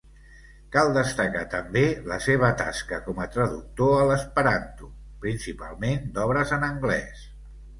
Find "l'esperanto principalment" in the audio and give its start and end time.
4.13-6.11